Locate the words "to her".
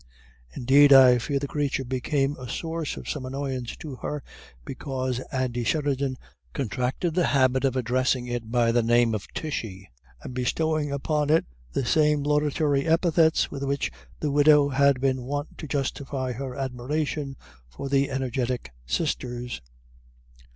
3.77-4.23